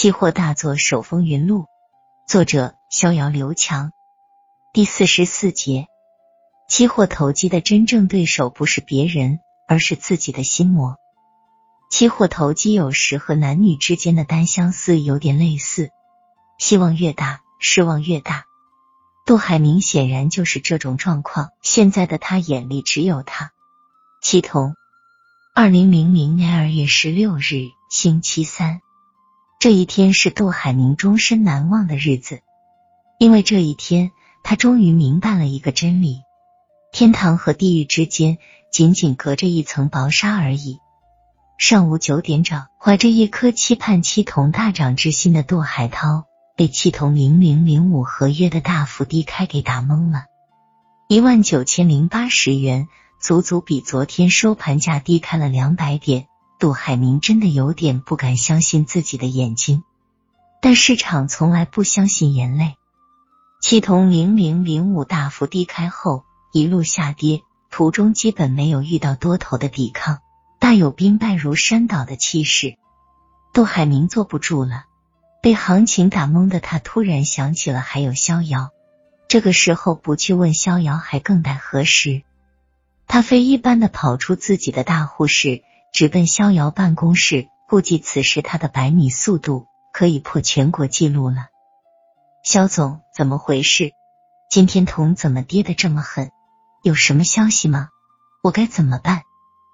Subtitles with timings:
[0.00, 1.66] 期货大作手风云录，
[2.28, 3.90] 作者逍遥刘强。
[4.72, 5.88] 第四十四节，
[6.68, 10.98] 期货投机的真正对手不是别人，而是自己的心魔。
[11.90, 15.90] 期货投机有时和男女之间的单相思有点类似，
[16.60, 18.44] 希望越大，失望越大。
[19.26, 21.48] 杜海明显然就是这种状况。
[21.60, 23.50] 现在的他眼里只有他。
[24.22, 24.76] 七童，
[25.56, 28.80] 二零零零年二月十六日，星期三。
[29.60, 32.42] 这一天是杜海明终身难忘的日子，
[33.18, 34.12] 因为这一天
[34.44, 36.22] 他终于明白了一个真理：
[36.92, 38.38] 天堂和地狱之间
[38.70, 40.78] 仅仅隔着一层薄纱而已。
[41.58, 50.26] 上午九点整，怀着一颗期盼七童大涨之心的杜海涛，被七童零零零五合约的大幅低开给打懵了，
[51.08, 52.86] 一万九千零八十元，
[53.20, 56.27] 足足比昨天收盘价低开了两百点。
[56.58, 59.84] 杜海明真的有点不敢相信自己的眼睛，
[60.60, 62.74] 但市场从来不相信眼泪。
[63.60, 70.18] 七铜零零零五大幅低开后一路下跌，途中基本没有遇到多头的抵抗，
[70.58, 72.76] 大有兵败如山倒的气势。
[73.52, 74.86] 杜海明坐不住了，
[75.40, 78.70] 被行情打懵的他突然想起了还有逍遥，
[79.28, 82.22] 这个时候不去问逍遥还更待何时？
[83.06, 85.62] 他飞一般的跑出自己的大户室。
[85.92, 91.46] 直奔逍遥办公室，估计此时他的百米速度可以破全国纪录了。
[92.44, 93.92] 肖总，怎么回事？
[94.48, 96.30] 今天铜怎么跌的这么狠？
[96.82, 97.88] 有什么消息吗？
[98.42, 99.22] 我该怎么办？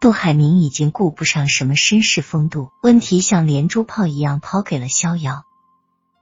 [0.00, 5.44] 杜海明已经顾不上什么绅士风度，问题像连珠炮一样抛给了逍遥。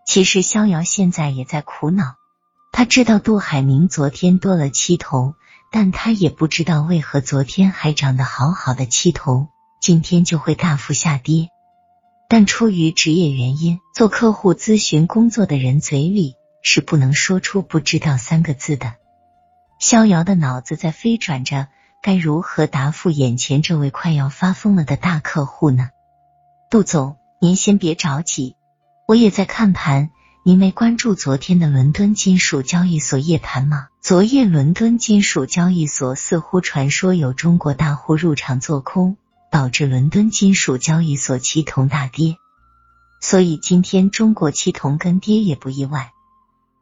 [0.07, 2.14] 其实逍遥现在也在苦恼，
[2.73, 5.34] 他知道杜海明昨天多了七铜，
[5.73, 9.48] 但他也不知道为何昨天还涨得好好的七铜。
[9.80, 11.48] 今天就会大幅下跌，
[12.28, 18.94] 但出于职业原因，做客户咨询工作的人嘴里是不能说出“不知道”三个字的。
[19.78, 21.68] 逍遥的脑子在飞转着，
[22.02, 25.90] 该如何答复眼前这位快要发疯了的大客户呢？
[26.70, 28.56] 杜总，您先别着急，
[29.06, 30.11] 我也在看盘。
[30.45, 33.89] 您没关注昨天的伦敦金属交易所夜盘吗？
[34.01, 39.17] 昨夜伦敦金属交易所似乎传说有中国大户入场做空。
[39.56, 42.36] 导致伦敦金属交易所期铜大跌，
[43.22, 46.12] 所以今天中国期铜跟跌也不意外。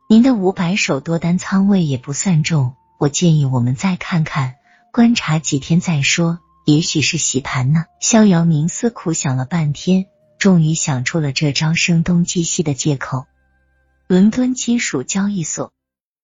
[0.08, 4.56] 您的五百手多单仓位也不算重，我建议我们再看看，
[4.92, 7.84] 观察几天再说，也许是洗盘呢。
[8.00, 10.06] 逍遥冥思苦想了半天，
[10.40, 13.26] 终于想出了这招声东击西的借口：
[14.08, 15.72] 伦敦金属交易所，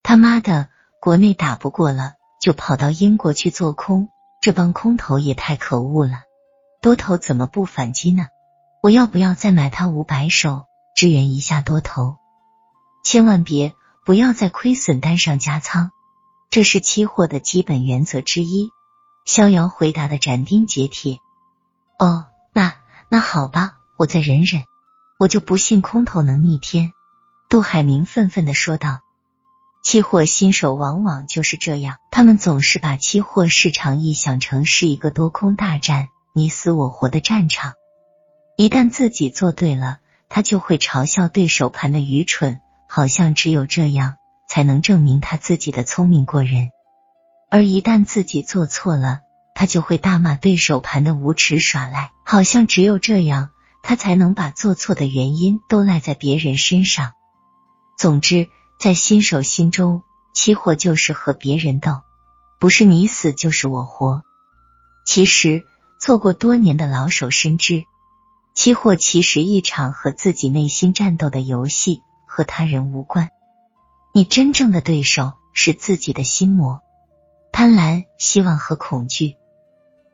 [0.03, 0.67] 他妈的，
[0.99, 4.09] 国内打不过了，就跑到英国去做空，
[4.41, 6.23] 这帮空头也太可恶了。
[6.81, 8.25] 多头怎么不反击呢？
[8.81, 10.65] 我要不要再买它五百手
[10.95, 12.17] 支援一下多头？
[13.03, 15.91] 千万别不要在亏损单上加仓，
[16.49, 18.71] 这是期货的基本原则之一。
[19.25, 21.19] 逍遥回答的斩钉截铁。
[21.99, 22.73] 哦，那
[23.09, 24.63] 那好吧，我再忍忍。
[25.19, 26.93] 我就不信空头能逆天。
[27.47, 29.01] 杜海明愤愤的说道。
[29.83, 36.07] 期货新手往往就是这样，他们总是把期货市场臆想成是一个多空大战。
[36.33, 37.73] 你死我活的战场，
[38.55, 39.99] 一旦自己做对了，
[40.29, 44.15] 他就会嘲笑对手盘的愚蠢，好像只有这样
[44.47, 46.69] 才能证明他自己的聪明过人；
[47.49, 49.19] 而一旦自己做错了，
[49.53, 53.49] 他就会大骂对手盘的无耻耍赖，好像只有这样
[53.83, 57.11] 他才能把做错的原因都赖在别人身上。
[57.97, 58.47] 总之，
[58.79, 60.03] 在新手心中，
[60.33, 62.03] 期货就是和别人斗，
[62.57, 64.21] 不是你死就是我活。
[65.05, 65.65] 其实。
[66.01, 67.83] 做过多年的老手深知，
[68.55, 73.29] 期货其实一场和自己内心战斗的游戏，和他人无关。
[74.11, 76.81] 你真正的对手是自己的心魔、
[77.51, 79.35] 贪婪、希望和恐惧。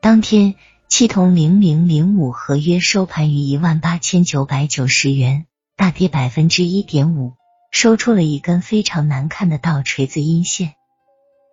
[0.02, 0.56] 当天，
[0.88, 7.32] 期铜零零零五合约收盘于一万八千九百九十元，大跌百分之一点五，
[7.70, 10.74] 收出了一根非常难看的倒锤子阴线。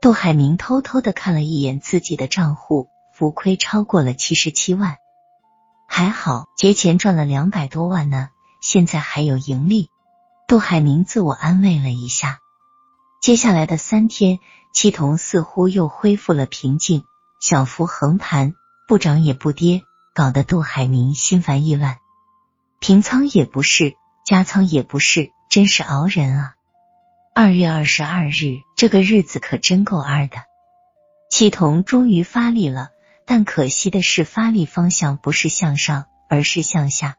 [0.02, 2.90] 杜海明偷偷的看了一眼自己的账户。
[3.18, 4.98] 浮亏超过了七十七万，
[5.88, 8.28] 还好节前赚了两百多万呢，
[8.62, 9.90] 现在还有盈利。
[10.50, 12.40] 杜海明自我安慰了一下。
[13.22, 14.40] 接下来的三天，
[14.74, 17.06] 七铜似乎又恢复了平静，
[17.40, 18.54] 小幅横盘，
[18.86, 19.84] 不涨也不跌，
[20.14, 22.00] 搞得杜海明心烦意乱。
[22.82, 23.94] 平仓也不是，
[24.26, 26.56] 加仓也不是，真是熬人啊！
[27.34, 30.36] 二月二十二日，这个日子可真够二的。
[31.32, 32.90] 七铜终于发力了。
[33.26, 37.16] 但可惜的是，发力方向不是向上，而是向下。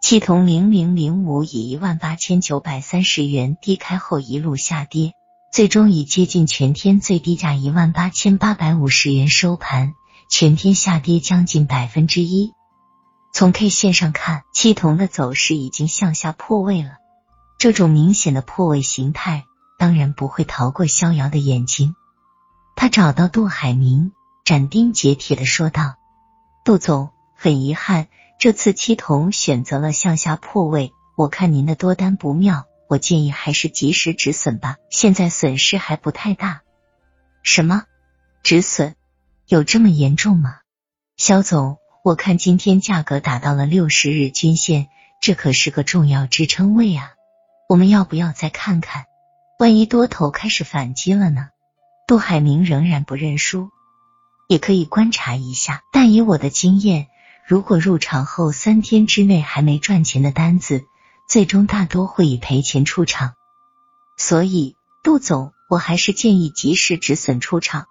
[0.00, 5.12] 系统零零零五以一万八千九百三十元低开后一路下跌，
[5.52, 9.94] 最终以接近全天最低价一万八千八百五十元收盘，
[10.30, 12.52] 全天下跌将近百分之一。
[13.34, 16.92] 从 K 线上看，七铜的走势已经向下破位了。
[17.58, 19.44] 这种明显的破位形态，
[19.78, 21.94] 当然不会逃过逍遥的眼睛。
[22.76, 24.12] 他找到杜海明，
[24.48, 25.96] 斩钉截铁的说道
[26.64, 28.06] ：“杜总，很遗憾。”
[28.40, 34.76] 这次七铜选择了向下破位，我看您的多单不妙，我建议还是及时止损吧。
[34.88, 36.62] 现在损失还不太大。
[37.42, 37.84] 什么
[38.42, 38.94] 止损？
[39.48, 40.60] 有这么严重吗？
[41.18, 44.88] 肖总，我看今天价格达到了六十日均线，
[45.20, 47.10] 这可是个重要支撑位啊！
[47.68, 49.04] 我们要不要再看看？
[49.58, 51.50] 万一多头开始反击了呢？
[52.06, 53.68] 杜海明仍然不认输，
[54.48, 57.06] 也可以观察一下，但以我的经验。
[57.46, 60.84] 如果入场后三天之内还没赚钱的单子，
[61.28, 63.34] 最终大多会以赔钱出场。
[64.16, 64.74] 所以，
[65.04, 67.86] 杜总，我还是建议及时止损出场。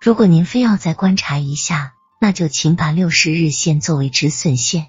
[0.00, 4.88] 如果您非要再观察一下，那就请把六十日线作为止损线，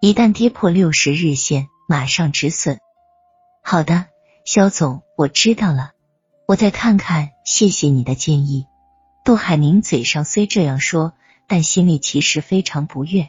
[0.00, 2.78] 一旦跌破六十日线，马上止损。
[3.62, 4.06] 好的，
[4.44, 5.92] 肖总，我知道了，
[6.46, 7.30] 我再看看。
[7.44, 8.66] 谢谢你的建议。
[9.24, 11.12] 杜海明嘴上虽这样说。
[11.48, 13.28] 但心里其实非常不悦，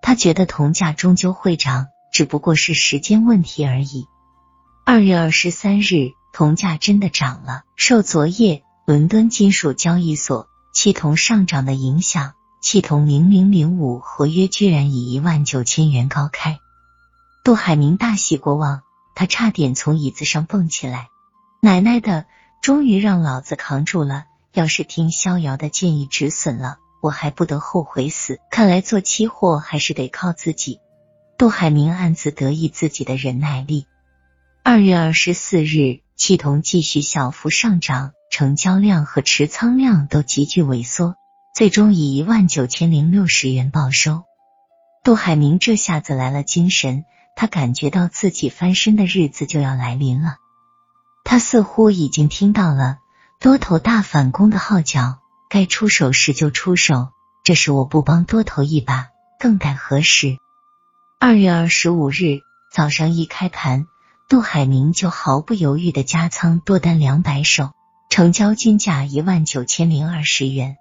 [0.00, 4.06] 他觉得铜价终究会涨，只不过是时间问题而已。
[4.86, 7.64] 二月二十三日，铜价真的涨了。
[7.76, 12.32] 受昨夜伦敦金属交易所期铜上涨的影响，
[12.62, 16.60] 期铜零零零五合约居然以一万九千元高开。
[17.44, 18.80] 杜海明大喜过望，
[19.14, 21.08] 他差点从椅子上蹦起来。
[21.60, 22.24] 奶奶的，
[22.62, 24.24] 终于让老子扛住了！
[24.54, 26.78] 要是听逍遥的建议止损了。
[27.02, 28.40] 我还不得后悔死！
[28.50, 30.80] 看来做期货还是得靠自己。
[31.36, 33.86] 杜海明暗自得意自己的忍耐力。
[34.62, 41.16] 二月二十四日，气铜继续小幅上涨，成交量和持仓量都急剧萎缩，
[41.54, 44.22] 最终以一万九千零六十元报收。
[45.02, 47.04] 杜海明这下子来了精神，
[47.36, 50.36] 他感觉到自己翻身的日子就要来临了。
[51.22, 52.96] 他似乎已经听到了
[53.44, 55.18] 多头大反攻的号角。
[55.50, 57.10] 该出手时就出手，
[57.44, 59.08] 这是我不帮多头一把，
[59.38, 60.38] 更待何时？
[61.20, 62.40] 二月二十五日
[62.72, 63.84] 早上一开盘，
[64.30, 67.72] 杜海明就毫不犹豫的加仓多单两百手，
[68.08, 70.76] 成交均价一万九千零二十元。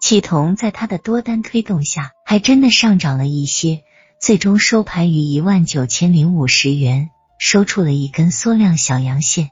[0.00, 3.84] 启同在他的多单推动下，还真的上涨了一些，
[4.20, 9.50] 最终收盘于一万九千零五十元，收出了一根缩量小阳线。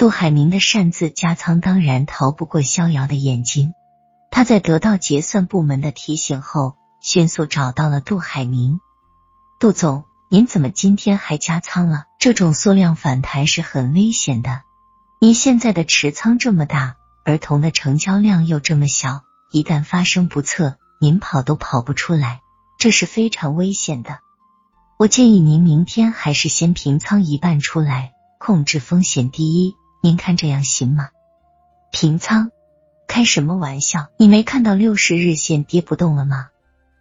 [0.00, 3.74] 杜海明的擅自加仓当然逃不过逍遥的眼睛。
[4.30, 8.80] 他在得到结算部门的提醒后，迅速找到了杜海明。
[9.58, 12.04] 杜总，您怎么今天还加仓了？
[12.18, 14.62] 这种缩量反弹是很危险的。
[15.20, 22.40] 您现在的持仓这么大，儿童的成交量又这么小，一旦发生不测，您跑都跑不出来，
[22.78, 24.20] 这是非常危险的。
[24.96, 29.76] 我建议您明天还是先平仓一半出来，控制风险第一。
[30.02, 31.10] 您看这样行吗？
[31.92, 32.50] 平仓？
[33.06, 34.08] 开什么玩笑？
[34.16, 36.48] 你没看到六十日线跌不动了吗？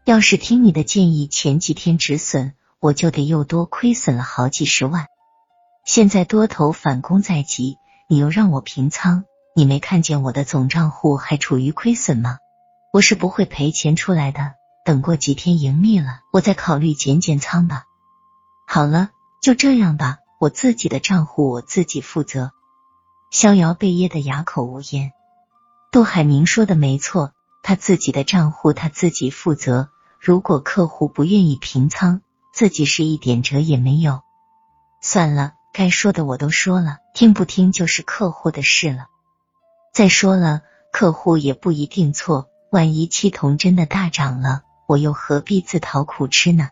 [0.03, 5.07] 要是听你的建议，前几天止损，我就得又多亏损了好几十万。
[5.85, 7.77] 现在多头反攻在即，
[8.09, 9.23] 你又让我平仓，
[9.55, 12.39] 你没看见我的总账户还处于亏损吗？
[12.91, 14.55] 我是不会赔钱出来的。
[14.83, 17.83] 等过几天盈利了，我再考虑减减仓吧。
[18.67, 22.51] 好了，就这样吧，我自己的账户我自己负责。
[23.29, 25.13] 逍遥被噎得哑口无言。
[25.91, 27.31] 杜海明说的没错，
[27.61, 29.89] 他自己的账户他自己负责。
[30.19, 32.21] 如果客户不愿意平仓，
[32.53, 34.21] 自己是一点辙也没有。
[35.01, 39.07] 算了，该说的我都说了，听不听就是客户的事了。
[39.93, 46.69] 再说了，客户也不一定错，万一七铜真的大涨了，我又何必自讨苦吃呢？